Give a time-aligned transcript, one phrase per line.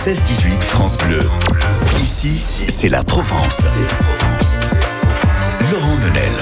[0.00, 1.20] 16-18 France Bleu.
[2.00, 3.82] Ici, c'est la Provence.
[5.70, 6.32] Laurent Menel.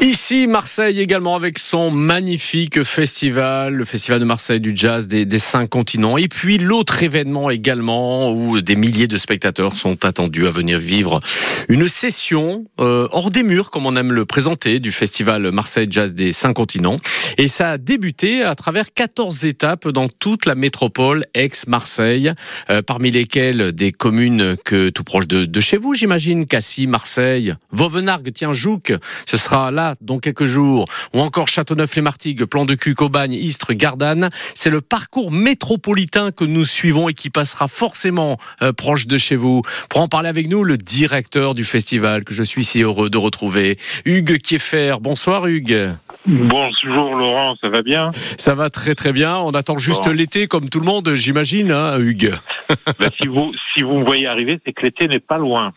[0.00, 5.40] Ici, Marseille également avec son magnifique festival, le festival de Marseille du jazz des, des
[5.40, 6.16] cinq continents.
[6.16, 11.20] Et puis l'autre événement également où des milliers de spectateurs sont attendus à venir vivre
[11.68, 16.14] une session euh, hors des murs, comme on aime le présenter, du festival Marseille Jazz
[16.14, 17.00] des cinq continents.
[17.36, 22.32] Et ça a débuté à travers 14 étapes dans toute la métropole ex-Marseille,
[22.70, 27.54] euh, parmi lesquelles des communes que tout proche de, de chez vous, j'imagine, Cassis, Marseille,
[27.72, 28.92] Vauvenargues, tiens, Jouques,
[29.26, 34.28] ce sera là dans quelques jours, ou encore Châteauneuf-les-Martigues, Plan de Cul, Cobagne, Istres, Gardanne.
[34.54, 39.36] C'est le parcours métropolitain que nous suivons et qui passera forcément euh, proche de chez
[39.36, 39.62] vous.
[39.88, 43.18] Pour en parler avec nous, le directeur du festival que je suis si heureux de
[43.18, 44.96] retrouver, Hugues Kieffer.
[45.00, 45.90] Bonsoir Hugues.
[46.26, 48.10] Bonjour Laurent, ça va bien?
[48.36, 49.36] Ça va très très bien.
[49.38, 50.10] On attend juste Bon.
[50.10, 52.34] l'été comme tout le monde, j'imagine, hein, Hugues.
[52.98, 55.72] Ben, si, vous, si vous me voyez arriver, c'est que l'été n'est pas loin.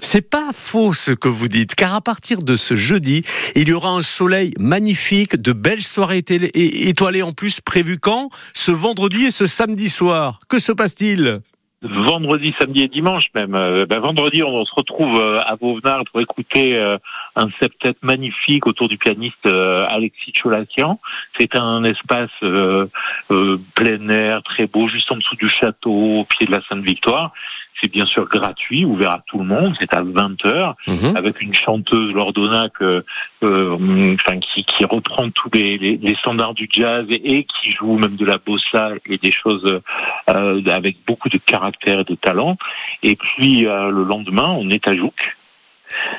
[0.00, 3.24] C'est pas faux ce que vous dites, car à partir de ce jeudi,
[3.56, 6.22] il y aura un soleil magnifique, de belles soirées
[6.54, 8.30] étoilées en plus prévues quand?
[8.54, 10.40] Ce vendredi et ce samedi soir.
[10.48, 11.40] Que se passe-t-il?
[11.82, 13.54] Vendredi, samedi et dimanche même.
[13.54, 16.96] Euh, ben, vendredi, on, se retrouve euh, à Vauvenard pour écouter euh,
[17.36, 20.98] un septet magnifique autour du pianiste Alexis Cholakian.
[21.36, 26.52] C'est un espace plein air, très beau, juste en dessous du château, au pied de
[26.52, 27.32] la Sainte-Victoire.
[27.80, 29.74] C'est bien sûr gratuit, ouvert à tout le monde.
[29.78, 30.74] C'est à 20h.
[30.86, 31.16] Mhm.
[31.16, 33.04] avec une chanteuse Lordona que,
[33.42, 37.72] euh, enfin, qui, qui reprend tous les, les, les standards du jazz et, et qui
[37.72, 39.80] joue même de la bossa et des choses
[40.28, 42.56] euh, avec beaucoup de caractère et de talent.
[43.02, 45.36] Et puis euh, le lendemain, on est à Jouk.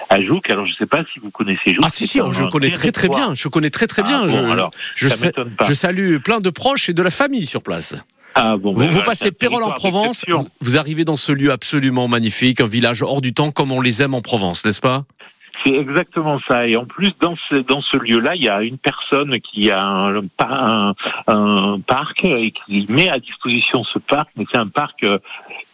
[0.09, 1.83] À Jouk, alors je ne sais pas si vous connaissez Jouk.
[1.85, 3.28] Ah si, si, je connais très très territoire.
[3.30, 3.35] bien.
[3.35, 4.22] Je connais très très bien.
[4.23, 5.66] Ah, bon, je, alors, je, ça pas.
[5.66, 7.95] je salue plein de proches et de la famille sur place.
[8.39, 12.07] Ah, bon, Vous, vous passez Pérol en Provence, vous, vous arrivez dans ce lieu absolument
[12.07, 15.05] magnifique, un village hors du temps comme on les aime en Provence, n'est-ce pas?
[15.63, 16.67] C'est exactement ça.
[16.67, 19.84] Et en plus, dans ce, dans ce lieu-là, il y a une personne qui a
[19.84, 20.94] un, un,
[21.25, 24.29] un parc et qui met à disposition ce parc.
[24.38, 25.17] Mais c'est un parc euh,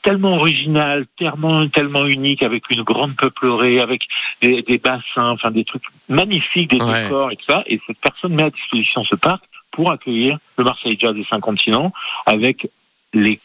[0.02, 4.08] tellement original, tellement, tellement unique, avec une grande peuplerée, avec
[4.42, 7.04] des, des bassins, enfin des trucs magnifiques, des Ouais.
[7.04, 7.64] décors et tout ça.
[7.68, 9.44] Et cette personne met à disposition ce parc
[9.74, 11.92] pour accueillir le Marseille Jazz des cinq continents
[12.26, 12.70] avec
[13.14, 13.40] les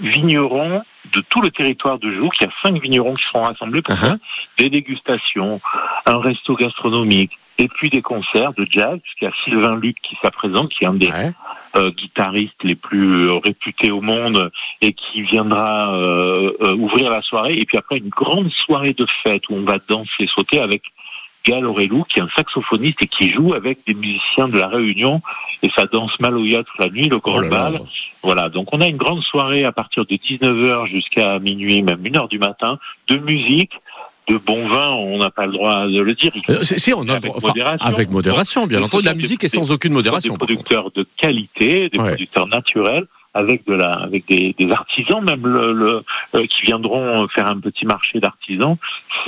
[0.00, 2.30] vignerons de tout le territoire de Joux.
[2.40, 4.16] Il y a cinq vignerons qui seront rassemblés pour faire
[4.58, 5.60] des dégustations,
[6.06, 10.16] un resto gastronomique et puis des concerts de jazz, puisqu'il y a Sylvain Luc qui
[10.16, 11.30] sera présent, qui est un des Ouais.
[11.76, 14.50] euh, guitaristes les plus euh, réputés au monde
[14.80, 17.54] et qui viendra euh, euh, ouvrir la soirée.
[17.56, 20.82] Et puis après, une grande soirée de fête où on va danser sauter avec
[21.44, 25.20] Gal Aurelou, qui est un saxophoniste et qui joue avec des musiciens de la Réunion.
[25.62, 27.48] Et ça danse Maloya toute la nuit, le Oh grand là.
[27.48, 27.80] bal.
[28.22, 32.28] Voilà, donc on a une grande soirée à partir de 19h jusqu'à minuit, même 1h
[32.28, 32.78] du matin,
[33.08, 33.72] de musique,
[34.26, 36.32] de bon vin, on n'a pas le droit de le dire.
[36.48, 37.86] Euh, si, on a avec enfin, modération.
[37.86, 39.04] avec modération, bien entendu.
[39.04, 40.32] La musique des- est sans aucune des modération.
[40.32, 40.46] contre.
[40.46, 42.08] producteurs de qualité, des Ouais.
[42.08, 46.02] producteurs naturels, avec de la, avec des, des artisans même le, le-
[46.34, 48.76] euh, qui viendront faire un petit marché d'artisans.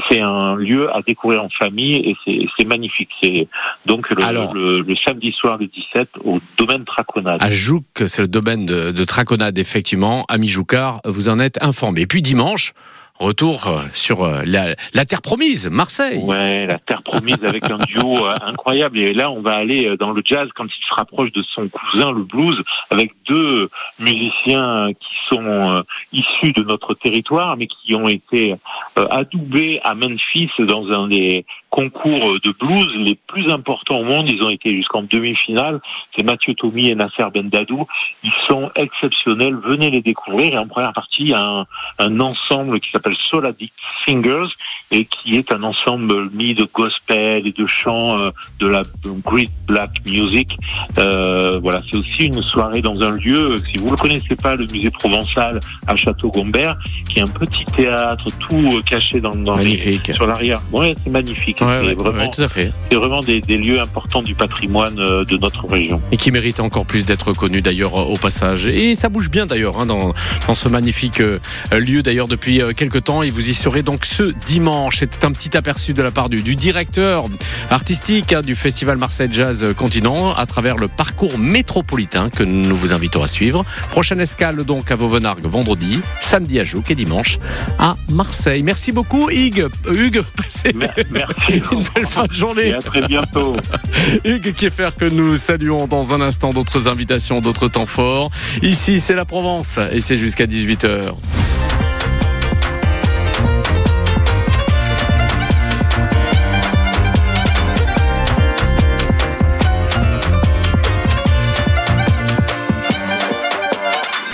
[0.09, 1.97] C'est un lieu à découvrir en famille
[2.27, 3.11] et c'est magnifique.
[3.21, 3.49] C'est
[3.85, 7.43] donc le, Alors- le, le samedi soir le 17 au domaine Traconade.
[7.43, 10.25] À Jouc, c'est le domaine de, de Traconade, effectivement.
[10.29, 12.03] Ami Joucard, vous en êtes informé.
[12.03, 12.73] Et puis dimanche,
[13.19, 16.19] retour euh, sur euh, la, la terre promise, Marseille.
[16.19, 18.99] Ouais, la terre promise avec un duo euh, incroyable.
[18.99, 22.13] Et là, on va aller dans le jazz quand il se rapproche de son cousin,
[22.13, 23.69] le blues, avec deux
[23.99, 25.83] musiciens qui sont
[26.13, 28.55] issus de notre territoire, mais qui ont été
[28.97, 31.45] adoubés à Memphis dans un des
[31.77, 34.27] concours de blues les plus importants au monde.
[34.31, 35.81] Ils ont été jusqu'en demi-finale.
[36.15, 37.87] C'est Mathieu Tommy et Nasser Bendadou.
[38.25, 39.55] Ils sont exceptionnels.
[39.73, 40.55] Venez les découvrir.
[40.55, 41.67] Et en première partie, il y a un,
[41.99, 44.53] un ensemble qui s'appelle Soul Addict Singers
[44.91, 48.83] et qui est un ensemble mis de gospel et de chants euh, de la
[49.23, 50.57] great black music.
[50.99, 54.55] Euh, voilà, c'est aussi une soirée dans un lieu, si vous ne le connaissez pas,
[54.55, 56.79] le musée provençal à Château-Gombert,
[57.09, 60.61] qui est un petit théâtre tout euh, caché dans, dans les, sur l'arrière.
[60.73, 61.61] Ouais, c'est magnifique.
[61.67, 62.73] Ouais, c'est ouais, vraiment, ouais, tout à fait.
[62.91, 66.01] c'est vraiment des, des lieux importants du patrimoine euh, de notre région.
[66.13, 68.67] Et qui mérite encore plus d'être connu d'ailleurs euh, au passage.
[68.69, 70.15] Et ça bouge bien d'ailleurs hein, dans,
[70.47, 71.39] dans ce magnifique euh,
[71.73, 73.23] lieu d'ailleurs depuis quelques temps.
[73.23, 74.99] Et vous y serez donc ce dimanche.
[74.99, 77.25] C'est un petit aperçu de la part du, du directeur
[77.71, 82.93] artistique hein, du Festival Marseille Jazz Continent à travers le parcours métropolitain que nous vous
[82.93, 83.65] invitons à suivre.
[83.91, 87.39] Prochaine escale donc à Vauvenargues vendredi, samedi à Jouques et dimanche
[87.79, 88.63] à Marseille.
[88.63, 89.67] Merci beaucoup Hugues.
[89.91, 91.46] Hugues, passez Mer- Merci.
[91.73, 92.69] une belle fin de journée.
[92.69, 93.57] Et à très bientôt.
[94.25, 98.31] Hugues Kieffer que nous saluons dans un instant d'autres invitations, d'autres temps forts.
[98.63, 101.15] Ici, c'est la Provence et c'est jusqu'à 18h.